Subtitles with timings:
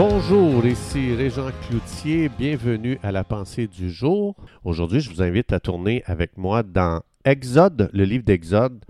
[0.00, 4.36] Bonjour, ici Régent Cloutier, bienvenue à la pensée du jour.
[4.62, 8.84] Aujourd'hui, je vous invite à tourner avec moi dans Exode, le livre d'Exode,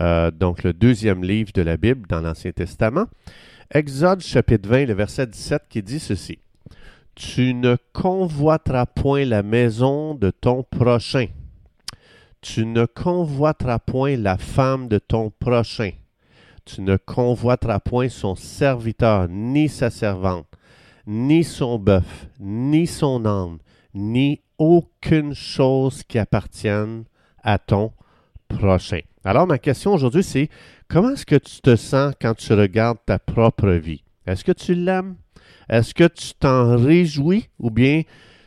[0.00, 3.06] euh, donc le deuxième livre de la Bible dans l'Ancien Testament.
[3.74, 6.38] Exode chapitre 20, le verset 17 qui dit ceci.
[7.16, 11.26] Tu ne convoiteras point la maison de ton prochain.
[12.40, 15.90] Tu ne convoiteras point la femme de ton prochain.
[16.64, 20.46] Tu ne convoiteras point son serviteur, ni sa servante,
[21.06, 23.58] ni son bœuf, ni son âne,
[23.94, 27.04] ni aucune chose qui appartienne
[27.42, 27.92] à ton
[28.48, 29.00] prochain.
[29.24, 30.48] Alors ma question aujourd'hui, c'est
[30.88, 34.02] comment est-ce que tu te sens quand tu regardes ta propre vie?
[34.26, 35.16] Est-ce que tu l'aimes?
[35.68, 38.02] Est-ce que tu t'en réjouis ou bien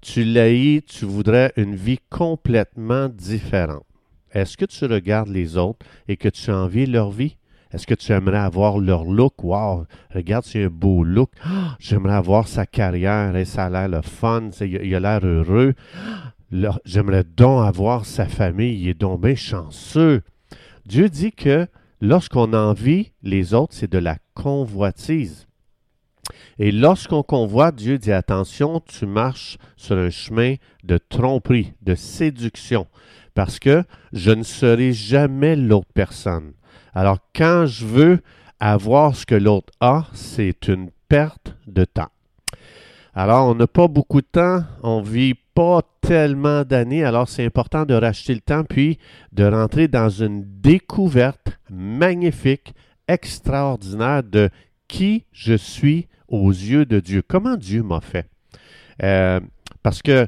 [0.00, 3.84] tu l'haïs, tu voudrais une vie complètement différente?
[4.32, 7.36] Est-ce que tu regardes les autres et que tu envies leur vie?
[7.72, 9.42] Est-ce que tu aimerais avoir leur look?
[9.42, 11.30] Wow, regarde, c'est un beau look.
[11.44, 15.74] Ah, j'aimerais avoir sa carrière et ça a l'air le fun, il a l'air heureux.
[16.84, 20.22] J'aimerais donc avoir sa famille, il est donc bien chanceux.
[20.86, 21.66] Dieu dit que
[22.00, 25.46] lorsqu'on envie les autres, c'est de la convoitise.
[26.58, 32.86] Et lorsqu'on convoite, Dieu dit attention, tu marches sur un chemin de tromperie, de séduction,
[33.34, 36.52] parce que je ne serai jamais l'autre personne.
[36.94, 38.20] Alors quand je veux
[38.60, 42.08] avoir ce que l'autre a, c'est une perte de temps.
[43.14, 47.84] Alors on n'a pas beaucoup de temps, on vit pas tellement d'années, alors c'est important
[47.84, 48.98] de racheter le temps puis
[49.32, 52.74] de rentrer dans une découverte magnifique,
[53.08, 54.50] extraordinaire de
[54.86, 57.22] qui je suis aux yeux de Dieu.
[57.26, 58.26] Comment Dieu m'a fait?
[59.02, 59.40] Euh,
[59.82, 60.26] parce que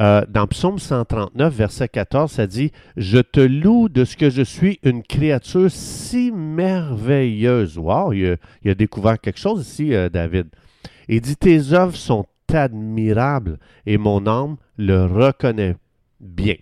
[0.00, 4.42] euh, dans Psaume 139, verset 14, ça dit Je te loue de ce que je
[4.42, 7.78] suis une créature si merveilleuse.
[7.78, 10.48] Wow, il a, découvert quelque chose ici, euh, David.
[11.08, 15.76] Il dit Tes œuvres sont admirables et mon âme le reconnaît
[16.20, 16.56] bien.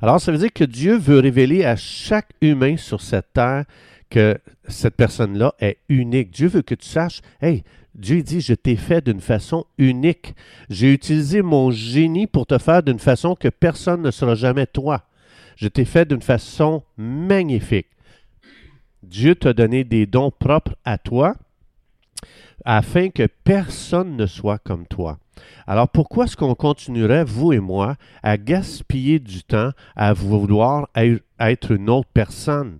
[0.00, 3.64] Alors, ça veut dire que Dieu veut révéler à chaque humain sur cette terre
[4.10, 4.38] que
[4.68, 6.30] cette personne-là est unique.
[6.30, 10.34] Dieu veut que tu saches, hey, Dieu dit, je t'ai fait d'une façon unique.
[10.68, 15.02] J'ai utilisé mon génie pour te faire d'une façon que personne ne sera jamais toi.
[15.56, 17.86] Je t'ai fait d'une façon magnifique.
[19.02, 21.36] Dieu t'a donné des dons propres à toi
[22.64, 25.18] afin que personne ne soit comme toi.
[25.66, 30.88] Alors pourquoi est-ce qu'on continuerait, vous et moi, à gaspiller du temps à vouloir
[31.38, 32.78] être une autre personne?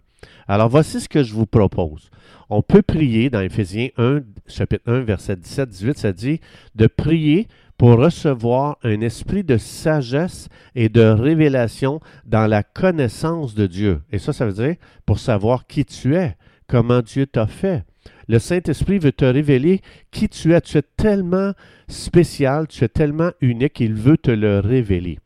[0.48, 2.10] Alors voici ce que je vous propose.
[2.50, 6.40] On peut prier dans Éphésiens 1, chapitre 1, verset 17-18, ça dit
[6.74, 7.48] de prier
[7.78, 14.02] pour recevoir un esprit de sagesse et de révélation dans la connaissance de Dieu.
[14.12, 14.76] Et ça, ça veut dire
[15.06, 16.36] pour savoir qui tu es,
[16.68, 17.84] comment Dieu t'a fait.
[18.28, 19.80] Le Saint-Esprit veut te révéler
[20.10, 20.60] qui tu es.
[20.60, 21.52] Tu es tellement
[21.88, 25.18] spécial, tu es tellement unique, il veut te le révéler.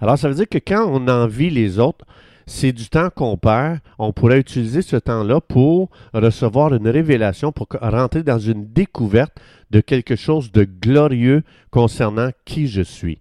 [0.00, 2.04] Alors, ça veut dire que quand on envie les autres,
[2.50, 3.78] c'est du temps qu'on perd.
[3.96, 9.40] On pourrait utiliser ce temps-là pour recevoir une révélation, pour rentrer dans une découverte
[9.70, 13.20] de quelque chose de glorieux concernant qui je suis.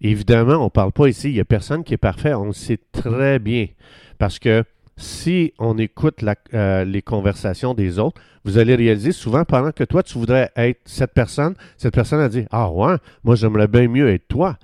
[0.00, 2.52] Évidemment, on ne parle pas ici, il n'y a personne qui est parfait, on le
[2.52, 3.68] sait très bien.
[4.18, 4.64] Parce que
[4.96, 10.02] si on écoute euh, les conversations des autres, vous allez réaliser souvent pendant que toi,
[10.02, 14.08] tu voudrais être cette personne, cette personne a dit Ah ouais, moi j'aimerais bien mieux
[14.08, 14.58] être toi.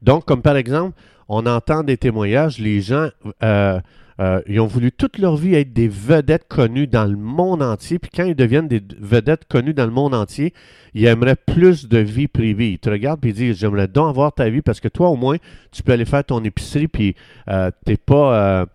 [0.00, 0.96] Donc, comme par exemple,
[1.34, 3.08] on entend des témoignages, les gens,
[3.42, 3.80] euh,
[4.20, 7.98] euh, ils ont voulu toute leur vie être des vedettes connues dans le monde entier,
[7.98, 10.52] puis quand ils deviennent des vedettes connues dans le monde entier,
[10.92, 12.72] ils aimeraient plus de vie privée.
[12.72, 15.16] Ils te regardent et ils disent J'aimerais donc avoir ta vie parce que toi, au
[15.16, 15.38] moins,
[15.70, 17.16] tu peux aller faire ton épicerie, puis
[17.48, 18.66] euh, tu n'es pas,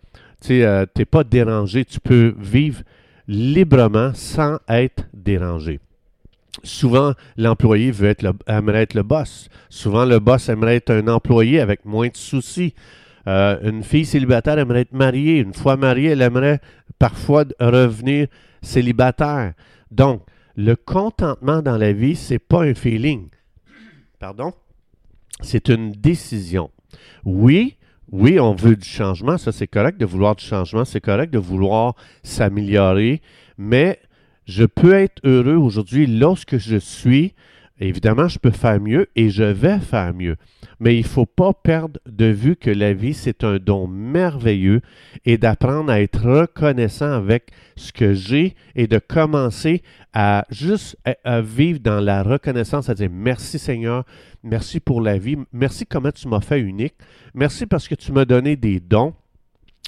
[1.11, 1.85] pas dérangé.
[1.85, 2.81] Tu peux vivre
[3.27, 5.79] librement sans être dérangé.
[6.63, 9.49] Souvent, l'employé veut être aimerait être le boss.
[9.69, 12.73] Souvent, le boss aimerait être un employé avec moins de soucis.
[13.27, 15.39] Euh, une fille célibataire aimerait être mariée.
[15.39, 16.59] Une fois mariée, elle aimerait
[16.97, 18.27] parfois revenir
[18.61, 19.53] célibataire.
[19.91, 20.23] Donc,
[20.55, 23.29] le contentement dans la vie, c'est pas un feeling.
[24.19, 24.53] Pardon?
[25.41, 26.71] C'est une décision.
[27.23, 27.77] Oui,
[28.11, 31.39] oui, on veut du changement, ça c'est correct de vouloir du changement, c'est correct de
[31.39, 31.93] vouloir
[32.23, 33.21] s'améliorer,
[33.57, 33.99] mais
[34.47, 37.33] je peux être heureux aujourd'hui lorsque je suis.
[37.79, 40.35] Évidemment, je peux faire mieux et je vais faire mieux.
[40.79, 44.81] Mais il ne faut pas perdre de vue que la vie, c'est un don merveilleux
[45.25, 51.79] et d'apprendre à être reconnaissant avec ce que j'ai et de commencer à juste vivre
[51.79, 54.05] dans la reconnaissance, à dire merci Seigneur,
[54.41, 56.95] merci pour la vie, merci comment tu m'as fait unique,
[57.35, 59.13] merci parce que tu m'as donné des dons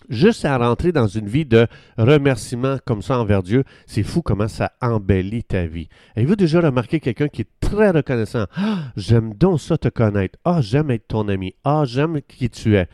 [0.10, 1.68] juste à rentrer dans une vie de
[1.98, 5.88] remerciement comme ça envers Dieu, c'est fou comment ça embellit ta vie.
[6.16, 8.46] Avez-vous déjà remarqué quelqu'un qui est très reconnaissant?
[8.56, 10.38] Ah, j'aime donc ça te connaître.
[10.44, 11.56] Ah, j'aime être ton ami.
[11.64, 12.88] Ah, j'aime qui tu es.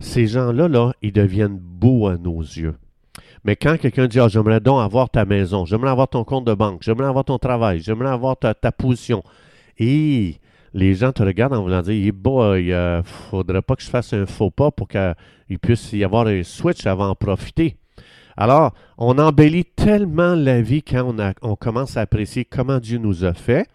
[0.00, 2.76] Ces gens-là, là, ils deviennent beaux à nos yeux.
[3.44, 6.54] Mais quand quelqu'un dit, ah, j'aimerais donc avoir ta maison, j'aimerais avoir ton compte de
[6.54, 9.22] banque, j'aimerais avoir ton travail, j'aimerais avoir ta, ta position,
[9.78, 10.36] et
[10.72, 14.12] les gens te regardent en voulant dire, il boy, il faudrait pas que je fasse
[14.12, 17.76] un faux pas pour qu'il puisse y avoir un switch avant d'en profiter.
[18.36, 23.34] Alors, on embellit tellement la vie quand on commence à apprécier comment Dieu nous a
[23.34, 23.68] fait,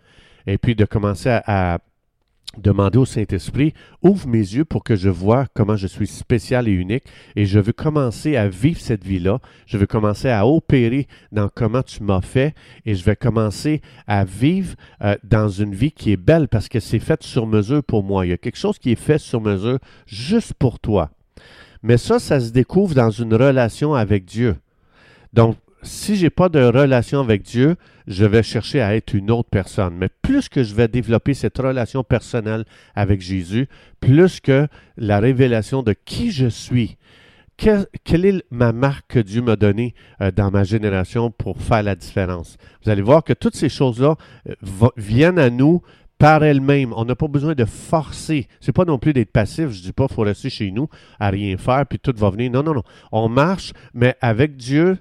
[0.48, 1.80] et puis de commencer à
[2.58, 6.72] demander au Saint-Esprit, ouvre mes yeux pour que je vois comment je suis spécial et
[6.72, 7.06] unique
[7.36, 9.40] et je veux commencer à vivre cette vie-là.
[9.66, 12.56] Je veux commencer à opérer dans comment tu m'as fait
[12.86, 16.80] et je vais commencer à vivre euh, dans une vie qui est belle parce que
[16.80, 18.26] c'est fait sur mesure pour moi.
[18.26, 21.12] Il y a quelque chose qui est fait sur mesure juste pour toi.
[21.84, 24.56] Mais ça, ça se découvre dans une relation avec Dieu.
[25.34, 27.76] Donc, si j'ai pas de relation avec Dieu,
[28.08, 29.96] je vais chercher à être une autre personne.
[29.96, 32.66] Mais plus que je vais développer cette relation personnelle
[32.96, 33.68] avec Jésus,
[34.00, 34.68] plus que
[34.98, 36.98] la révélation de qui je suis,
[37.58, 41.96] quelle est ma marque que Dieu m'a donnée euh, dans ma génération pour faire la
[41.96, 42.58] différence.
[42.84, 44.16] Vous allez voir que toutes ces choses-là
[44.50, 45.82] euh, viennent à nous
[46.18, 46.94] par elle-même.
[46.96, 48.48] On n'a pas besoin de forcer.
[48.60, 49.70] C'est pas non plus d'être passif.
[49.70, 50.88] Je dis pas faut rester chez nous
[51.20, 52.52] à rien faire puis tout va venir.
[52.52, 52.84] Non, non, non.
[53.12, 54.98] On marche, mais avec Dieu,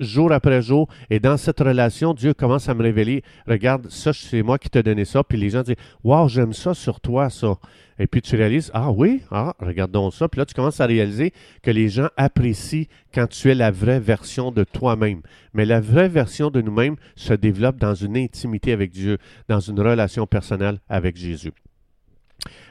[0.00, 3.22] jour après jour, et dans cette relation, Dieu commence à me révéler.
[3.46, 5.22] Regarde, ça, c'est moi qui t'ai donné ça.
[5.22, 7.56] Puis les gens disent, waouh, j'aime ça sur toi, ça.
[7.98, 10.28] Et puis tu réalises, ah oui, ah, regardons ça.
[10.28, 14.00] Puis là, tu commences à réaliser que les gens apprécient quand tu es la vraie
[14.00, 15.20] version de toi-même.
[15.52, 19.18] Mais la vraie version de nous-mêmes se développe dans une intimité avec Dieu,
[19.48, 21.52] dans une relation personnelle avec Jésus.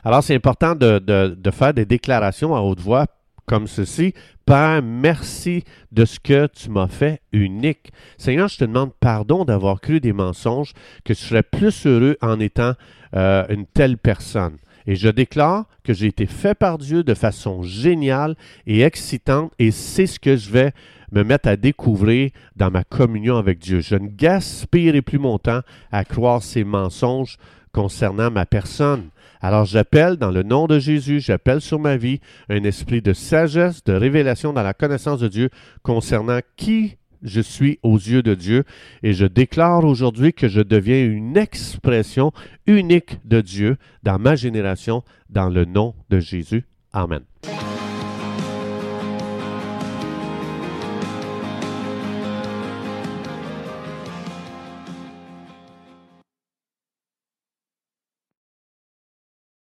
[0.04, 3.06] Alors, c'est important de, de, faire des déclarations à haute voix
[3.46, 4.14] comme ceci.
[4.46, 7.92] Père, merci de ce que tu m'as fait unique.
[8.18, 10.74] Seigneur, je te demande pardon d'avoir cru des mensonges,
[11.04, 12.74] que je serais plus heureux en étant
[13.16, 14.58] euh, une telle personne.
[14.88, 18.36] Et je déclare que j'ai été fait par Dieu de façon géniale
[18.66, 20.72] et excitante et c'est ce que je vais
[21.12, 23.82] me mettre à découvrir dans ma communion avec Dieu.
[23.82, 25.62] Je ne gaspillerai plus mon temps
[25.92, 27.38] à croire ces mensonges
[27.74, 29.10] concernant ma personne.
[29.42, 32.20] Alors j'appelle dans le nom de Jésus, j'appelle sur ma vie
[32.50, 35.50] un esprit de sagesse, de révélation dans la connaissance de Dieu
[35.84, 38.64] concernant qui je suis aux yeux de Dieu
[39.04, 42.32] et je déclare aujourd'hui que je deviens une expression
[42.66, 46.66] unique de Dieu dans ma génération, dans le nom de Jésus.
[46.94, 47.22] Amen.